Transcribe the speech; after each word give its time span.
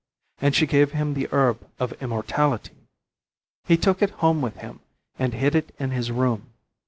And 0.39 0.55
she 0.55 0.65
gave 0.65 0.93
him 0.93 1.13
the 1.13 1.29
herb 1.31 1.69
of 1.79 1.93
immortality. 2.01 2.87
He 3.65 3.77
took 3.77 4.01
it 4.01 4.09
home 4.09 4.41
with 4.41 4.55
him 4.55 4.79
and 5.19 5.31
hid 5.35 5.53
it 5.53 5.75
in 5.77 5.91
his 5.91 6.11
room. 6.11 6.51